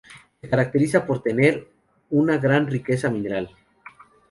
[0.41, 1.67] Se caracteriza por tener
[2.09, 3.55] una gran riqueza mineral.